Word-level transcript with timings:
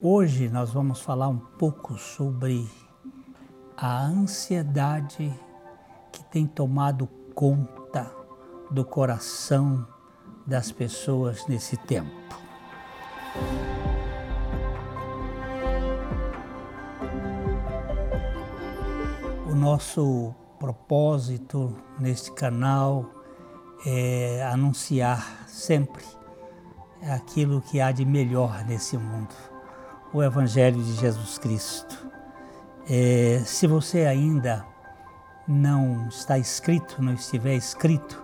Hoje 0.00 0.48
nós 0.48 0.70
vamos 0.70 1.00
falar 1.00 1.26
um 1.26 1.38
pouco 1.38 1.98
sobre 1.98 2.70
a 3.76 4.00
ansiedade 4.00 5.34
que 6.12 6.22
tem 6.26 6.46
tomado 6.46 7.08
conta 7.34 8.08
do 8.70 8.84
coração 8.84 9.84
das 10.46 10.70
pessoas 10.70 11.48
nesse 11.48 11.76
tempo. 11.76 12.14
O 19.50 19.54
nosso 19.56 20.32
propósito 20.60 21.76
neste 21.98 22.30
canal 22.34 23.04
é 23.84 24.44
anunciar 24.44 25.44
sempre 25.48 26.04
aquilo 27.02 27.60
que 27.62 27.80
há 27.80 27.90
de 27.90 28.04
melhor 28.04 28.64
nesse 28.64 28.96
mundo 28.96 29.57
o 30.12 30.22
Evangelho 30.22 30.82
de 30.82 30.94
Jesus 30.94 31.38
Cristo. 31.38 32.08
É, 32.88 33.42
se 33.44 33.66
você 33.66 34.06
ainda 34.06 34.64
não 35.46 36.08
está 36.08 36.38
inscrito, 36.38 37.02
não 37.02 37.12
estiver 37.12 37.54
inscrito 37.54 38.22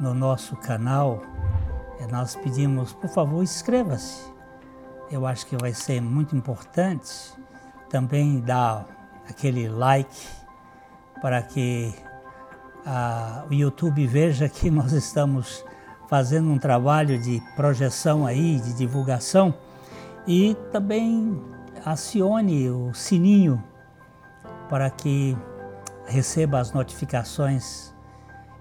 no 0.00 0.12
nosso 0.12 0.56
canal, 0.56 1.22
é, 2.00 2.06
nós 2.08 2.34
pedimos, 2.34 2.92
por 2.92 3.08
favor, 3.08 3.42
inscreva-se. 3.42 4.34
Eu 5.10 5.24
acho 5.24 5.46
que 5.46 5.56
vai 5.56 5.72
ser 5.72 6.00
muito 6.00 6.34
importante 6.36 7.32
também 7.88 8.40
dar 8.40 8.86
aquele 9.28 9.68
like 9.68 10.26
para 11.20 11.40
que 11.42 11.94
a, 12.84 13.44
o 13.48 13.54
YouTube 13.54 14.04
veja 14.06 14.48
que 14.48 14.68
nós 14.70 14.92
estamos 14.92 15.64
fazendo 16.08 16.50
um 16.50 16.58
trabalho 16.58 17.18
de 17.20 17.40
projeção 17.54 18.26
aí, 18.26 18.58
de 18.58 18.74
divulgação 18.74 19.54
e 20.26 20.56
também 20.72 21.40
acione 21.84 22.68
o 22.68 22.92
sininho 22.92 23.62
para 24.68 24.90
que 24.90 25.36
receba 26.06 26.58
as 26.58 26.72
notificações. 26.72 27.94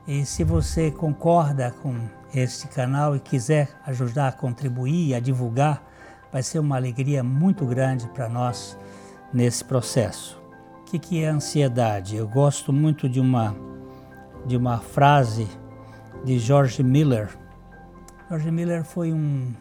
E 0.08 0.26
se 0.26 0.44
você 0.44 0.92
concorda 0.92 1.72
com 1.82 2.08
este 2.34 2.68
canal 2.68 3.16
e 3.16 3.20
quiser 3.20 3.70
ajudar 3.86 4.28
a 4.28 4.32
contribuir, 4.32 5.16
a 5.16 5.20
divulgar, 5.20 5.84
vai 6.32 6.44
ser 6.44 6.60
uma 6.60 6.76
alegria 6.76 7.24
muito 7.24 7.66
grande 7.66 8.08
para 8.10 8.30
nós 8.30 8.78
nesse 9.34 9.64
processo. 9.64 10.40
O 10.82 10.84
que, 10.86 11.00
que 11.00 11.24
é 11.24 11.28
ansiedade? 11.28 12.16
Eu 12.16 12.28
gosto 12.28 12.72
muito 12.72 13.10
de 13.10 13.20
uma, 13.20 13.56
de 14.46 14.56
uma 14.56 14.78
frase 14.78 15.48
de 16.24 16.38
George 16.38 16.84
Miller. 16.84 17.30
George 18.30 18.52
Miller 18.52 18.84
foi 18.84 19.12
um 19.12 19.54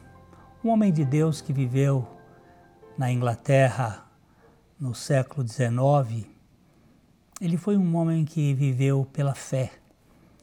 um 0.64 0.70
homem 0.70 0.90
de 0.90 1.04
Deus 1.04 1.42
que 1.42 1.52
viveu 1.52 2.08
na 2.96 3.12
Inglaterra 3.12 4.06
no 4.80 4.94
século 4.94 5.46
XIX, 5.46 6.26
ele 7.38 7.58
foi 7.58 7.76
um 7.76 7.94
homem 7.96 8.24
que 8.24 8.54
viveu 8.54 9.06
pela 9.12 9.34
fé, 9.34 9.72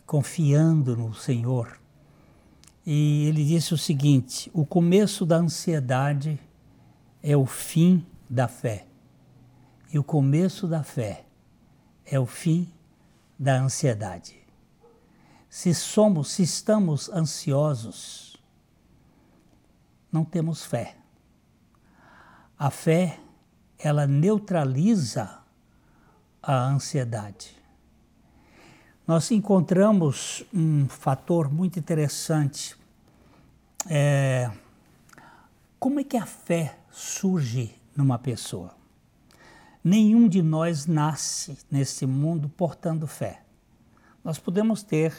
confiando 0.05 0.95
no 0.95 1.11
Senhor. 1.15 1.79
E 2.85 3.25
ele 3.25 3.43
disse 3.43 3.73
o 3.73 3.77
seguinte: 3.77 4.51
o 4.53 4.63
começo 4.63 5.25
da 5.25 5.37
ansiedade 5.37 6.39
é 7.23 7.35
o 7.35 7.47
fim 7.47 8.05
da 8.29 8.47
fé, 8.47 8.85
e 9.91 9.97
o 9.97 10.03
começo 10.03 10.67
da 10.67 10.83
fé 10.83 11.25
é 12.05 12.19
o 12.19 12.27
fim 12.27 12.71
da 13.39 13.59
ansiedade. 13.59 14.37
Se 15.49 15.73
somos, 15.73 16.29
se 16.29 16.43
estamos 16.43 17.09
ansiosos, 17.09 18.30
não 20.11 20.25
temos 20.25 20.63
fé. 20.63 20.95
A 22.57 22.69
fé, 22.69 23.19
ela 23.79 24.05
neutraliza 24.05 25.39
a 26.41 26.65
ansiedade. 26.65 27.55
Nós 29.07 29.31
encontramos 29.31 30.43
um 30.53 30.87
fator 30.87 31.51
muito 31.51 31.79
interessante. 31.79 32.75
É, 33.89 34.51
como 35.79 35.99
é 35.99 36.03
que 36.03 36.17
a 36.17 36.25
fé 36.25 36.77
surge 36.91 37.75
numa 37.95 38.19
pessoa? 38.19 38.75
Nenhum 39.83 40.27
de 40.27 40.43
nós 40.43 40.85
nasce 40.85 41.57
nesse 41.71 42.05
mundo 42.05 42.47
portando 42.49 43.07
fé. 43.07 43.41
Nós 44.23 44.37
podemos 44.37 44.83
ter 44.83 45.13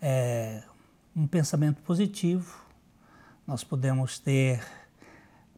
é, 0.00 0.62
um 1.14 1.26
pensamento 1.26 1.82
positivo, 1.82 2.56
nós 3.46 3.64
podemos 3.64 4.18
ter 4.18 4.62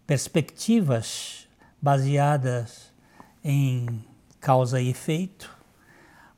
perspectivas 0.06 1.46
baseadas 1.80 2.92
em 3.42 4.04
causa 4.40 4.80
e 4.80 4.88
efeito, 4.88 5.54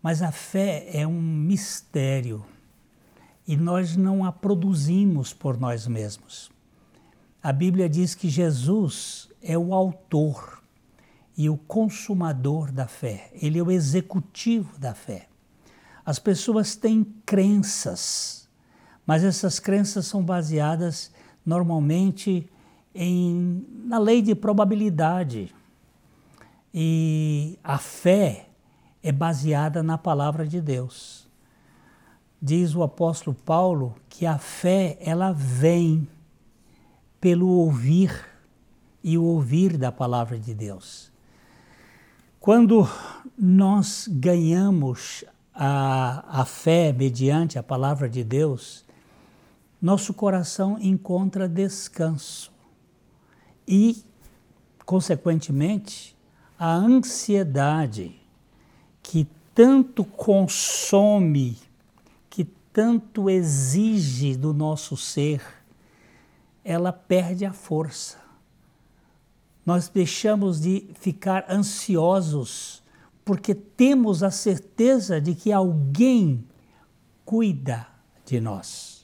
mas 0.03 0.23
a 0.23 0.33
fé 0.33 0.89
é 0.93 1.07
um 1.07 1.21
mistério 1.21 2.45
e 3.47 3.57
nós 3.57 3.97
não 3.97 4.25
a 4.25 4.33
produzimos 4.33 5.33
por 5.33 5.59
nós 5.59 5.87
mesmos. 5.87 6.51
A 7.43 7.53
Bíblia 7.53 7.89
diz 7.89 8.15
que 8.15 8.29
Jesus 8.29 9.29
é 9.41 9.57
o 9.57 9.73
autor 9.73 10.61
e 11.37 11.49
o 11.49 11.57
consumador 11.57 12.73
da 12.73 12.89
fé, 12.89 13.31
ele 13.35 13.59
é 13.59 13.63
o 13.63 13.71
executivo 13.71 14.77
da 14.79 14.95
fé. 14.95 15.29
As 16.05 16.19
pessoas 16.19 16.75
têm 16.75 17.05
crenças, 17.25 18.49
mas 19.07 19.23
essas 19.23 19.61
crenças 19.61 20.07
são 20.07 20.25
baseadas 20.25 21.13
normalmente 21.47 22.51
em, 22.93 23.65
na 23.85 23.99
lei 23.99 24.21
de 24.21 24.35
probabilidade. 24.35 25.55
E 26.75 27.59
a 27.63 27.79
fé 27.79 28.49
é 29.03 29.13
baseada 29.13 29.83
na 29.83 29.97
palavra 29.97 30.47
de 30.47 30.61
Deus. 30.61 31.29
Diz 32.43 32.75
o 32.75 32.83
apóstolo 32.83 33.35
Paulo 33.35 33.95
que 34.09 34.27
a 34.27 34.37
fé 34.37 34.99
ela 35.01 35.33
vem 35.33 36.07
pelo 37.21 37.49
ouvir 37.49 38.13
e 39.03 39.17
o 39.17 39.23
ouvir 39.23 39.79
da 39.79 39.93
palavra 39.93 40.39
de 40.39 40.53
Deus. 40.53 41.11
Quando 42.41 42.89
nós 43.39 44.09
ganhamos 44.09 45.25
a, 45.55 46.41
a 46.41 46.45
fé 46.45 46.93
mediante 46.93 47.59
a 47.59 47.63
palavra 47.63 48.09
de 48.09 48.23
Deus, 48.23 48.86
nosso 49.81 50.15
coração 50.15 50.79
encontra 50.81 51.49
descanso 51.49 52.51
e, 53.69 54.03
consequentemente, 54.85 56.17
a 56.59 56.73
ansiedade 56.73 58.19
que 59.03 59.29
tanto 59.55 60.05
consome, 60.05 61.59
que 62.31 62.45
tanto 62.73 63.29
exige 63.29 64.37
do 64.37 64.55
nosso 64.55 64.97
ser, 64.97 65.43
ela 66.65 66.93
perde 66.93 67.45
a 67.45 67.53
força. 67.53 68.19
Nós 69.65 69.89
deixamos 69.89 70.61
de 70.61 70.89
ficar 70.95 71.45
ansiosos 71.51 72.83
porque 73.25 73.55
temos 73.55 74.23
a 74.23 74.31
certeza 74.31 75.21
de 75.21 75.35
que 75.35 75.53
alguém 75.53 76.47
cuida 77.25 77.87
de 78.25 78.41
nós 78.41 78.96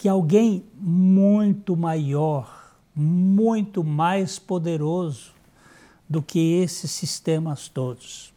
que 0.00 0.08
alguém 0.08 0.64
muito 0.74 1.76
maior, 1.76 2.74
muito 2.96 3.84
mais 3.84 4.38
poderoso 4.38 5.34
do 6.08 6.22
que 6.22 6.54
esses 6.54 6.90
sistemas 6.90 7.68
todos. 7.68 8.32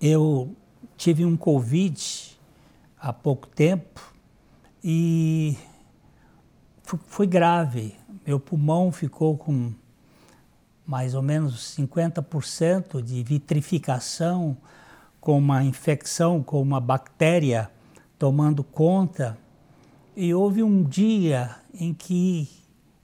Eu 0.00 0.54
tive 0.96 1.24
um 1.24 1.36
Covid 1.36 2.00
há 2.96 3.12
pouco 3.12 3.48
tempo 3.48 4.14
e 4.84 5.56
foi 6.84 7.26
grave. 7.26 7.96
Meu 8.24 8.38
pulmão 8.38 8.92
ficou 8.92 9.36
com 9.36 9.72
mais 10.86 11.16
ou 11.16 11.22
menos 11.22 11.76
50% 11.76 13.02
de 13.02 13.20
vitrificação, 13.24 14.56
com 15.20 15.36
uma 15.36 15.64
infecção, 15.64 16.40
com 16.40 16.62
uma 16.62 16.78
bactéria 16.78 17.68
tomando 18.16 18.62
conta 18.62 19.36
e 20.16 20.32
houve 20.32 20.62
um 20.62 20.82
dia 20.82 21.56
em 21.72 21.92
que 21.92 22.48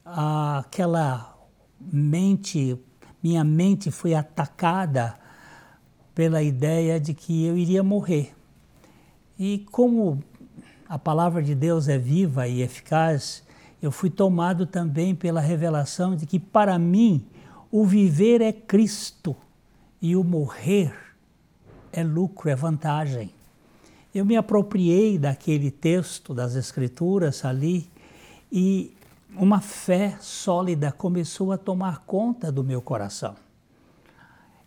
aquela 0.05 1.37
mente, 1.81 2.79
minha 3.23 3.43
mente 3.43 3.91
foi 3.91 4.15
atacada 4.15 5.15
pela 6.15 6.43
ideia 6.43 7.01
de 7.01 7.13
que 7.13 7.45
eu 7.45 7.57
iria 7.57 7.83
morrer. 7.83 8.33
E 9.39 9.67
como 9.71 10.23
a 10.89 10.99
palavra 10.99 11.43
de 11.43 11.55
Deus 11.55 11.89
é 11.89 11.99
viva 11.99 12.47
e 12.47 12.63
eficaz, 12.63 13.43
eu 13.83 13.91
fui 13.91 14.11
tomado 14.11 14.67
também 14.67 15.15
pela 15.15 15.41
revelação 15.41 16.15
de 16.15 16.27
que 16.27 16.39
para 16.39 16.79
mim 16.79 17.27
o 17.73 17.85
viver 17.85 18.41
é 18.41 18.53
Cristo 18.53 19.35
e 20.01 20.15
o 20.15 20.23
morrer 20.23 20.95
é 21.93 22.05
lucro, 22.05 22.49
é 22.49 22.55
vantagem 22.55 23.33
eu 24.15 24.25
me 24.25 24.37
apropriei 24.37 25.19
daquele 25.19 25.71
texto 25.71 26.35
das 26.35 26.57
Escrituras 26.57 27.45
ali 27.45 27.89
e 28.51 28.95
uma 29.37 29.61
fé 29.61 30.17
sólida 30.21 30.91
começou 30.91 31.53
a 31.53 31.59
tomar 31.59 32.01
conta 32.01 32.51
do 32.51 32.65
meu 32.65 32.83
coração. 32.83 33.37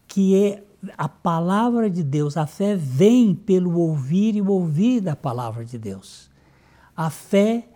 Que 0.07 0.35
é 0.35 0.63
a 0.97 1.09
palavra 1.09 1.89
de 1.89 2.03
Deus, 2.03 2.37
a 2.37 2.45
fé 2.45 2.75
vem 2.75 3.35
pelo 3.35 3.77
ouvir 3.77 4.35
e 4.35 4.41
ouvir 4.41 5.01
da 5.01 5.15
palavra 5.15 5.65
de 5.65 5.77
Deus. 5.77 6.29
A 6.95 7.09
fé 7.09 7.67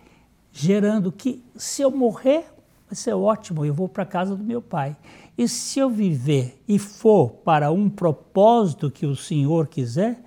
gerando 0.52 1.12
que 1.12 1.44
se 1.56 1.82
eu 1.82 1.90
morrer, 1.90 2.44
vai 2.86 2.94
ser 2.94 3.12
ótimo, 3.12 3.64
eu 3.64 3.74
vou 3.74 3.88
para 3.88 4.02
a 4.02 4.06
casa 4.06 4.34
do 4.34 4.42
meu 4.42 4.62
pai. 4.62 4.96
E 5.36 5.46
se 5.46 5.78
eu 5.78 5.88
viver 5.88 6.60
e 6.66 6.78
for 6.78 7.30
para 7.30 7.70
um 7.70 7.88
propósito 7.88 8.90
que 8.90 9.06
o 9.06 9.14
Senhor 9.14 9.68
quiser, 9.68 10.20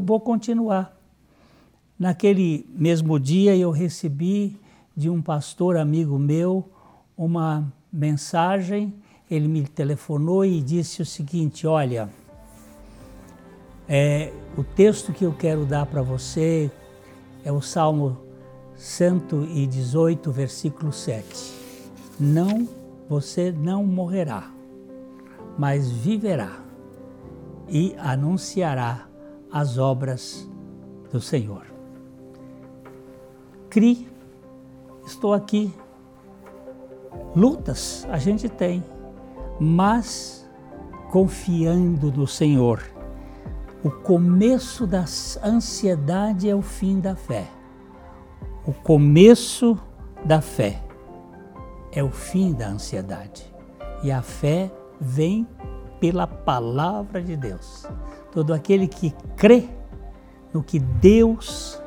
vou 0.00 0.20
continuar. 0.20 0.96
Naquele 1.98 2.66
mesmo 2.74 3.18
dia 3.18 3.56
eu 3.56 3.70
recebi 3.70 4.56
de 4.96 5.08
um 5.08 5.22
pastor 5.22 5.76
amigo 5.76 6.18
meu 6.18 6.68
uma 7.16 7.72
mensagem. 7.92 8.92
Ele 9.30 9.48
me 9.48 9.66
telefonou 9.66 10.44
e 10.44 10.60
disse 10.60 11.00
o 11.00 11.06
seguinte: 11.06 11.66
Olha, 11.66 12.08
é, 13.88 14.32
o 14.56 14.64
texto 14.64 15.12
que 15.12 15.24
eu 15.24 15.32
quero 15.32 15.64
dar 15.64 15.86
para 15.86 16.02
você 16.02 16.70
é 17.44 17.52
o 17.52 17.60
Salmo 17.60 18.18
118, 18.76 20.32
versículo 20.32 20.92
7. 20.92 21.52
Não, 22.18 22.68
você 23.08 23.52
não 23.52 23.84
morrerá, 23.84 24.50
mas 25.58 25.90
viverá 25.90 26.60
e 27.68 27.94
anunciará 27.98 29.11
as 29.52 29.76
obras 29.76 30.48
do 31.12 31.20
Senhor. 31.20 31.66
Crie, 33.68 34.08
estou 35.06 35.34
aqui. 35.34 35.72
Lutas 37.36 38.06
a 38.10 38.18
gente 38.18 38.48
tem, 38.48 38.82
mas 39.60 40.48
confiando 41.10 42.10
no 42.10 42.26
Senhor. 42.26 42.82
O 43.84 43.90
começo 43.90 44.86
da 44.86 45.04
ansiedade 45.44 46.48
é 46.48 46.54
o 46.54 46.62
fim 46.62 47.00
da 47.00 47.14
fé. 47.14 47.46
O 48.66 48.72
começo 48.72 49.76
da 50.24 50.40
fé 50.40 50.82
é 51.90 52.02
o 52.02 52.10
fim 52.10 52.52
da 52.52 52.68
ansiedade. 52.68 53.52
E 54.02 54.10
a 54.10 54.22
fé 54.22 54.70
vem 55.00 55.46
pela 56.00 56.26
palavra 56.26 57.20
de 57.20 57.36
Deus. 57.36 57.86
Todo 58.32 58.54
aquele 58.54 58.88
que 58.88 59.12
crê 59.36 59.68
no 60.52 60.62
que 60.62 60.78
Deus 60.78 61.80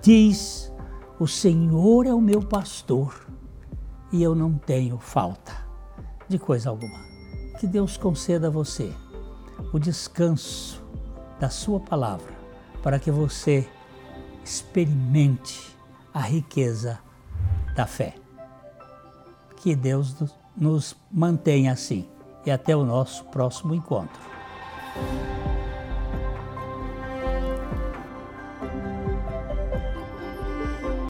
diz: 0.00 0.72
O 1.18 1.26
Senhor 1.26 2.06
é 2.06 2.14
o 2.14 2.20
meu 2.20 2.40
pastor 2.40 3.26
e 4.12 4.22
eu 4.22 4.34
não 4.34 4.54
tenho 4.54 4.98
falta 4.98 5.52
de 6.28 6.38
coisa 6.38 6.70
alguma. 6.70 6.98
Que 7.58 7.66
Deus 7.66 7.96
conceda 7.96 8.46
a 8.46 8.50
você 8.50 8.92
o 9.72 9.78
descanso 9.78 10.82
da 11.40 11.50
Sua 11.50 11.80
palavra 11.80 12.32
para 12.82 12.98
que 12.98 13.10
você 13.10 13.68
experimente 14.44 15.76
a 16.14 16.20
riqueza 16.20 17.00
da 17.74 17.86
fé. 17.86 18.14
Que 19.56 19.74
Deus 19.74 20.14
nos 20.56 20.96
mantenha 21.10 21.72
assim 21.72 22.08
e 22.46 22.50
até 22.50 22.76
o 22.76 22.84
nosso 22.84 23.24
próximo 23.24 23.74
encontro. 23.74 24.20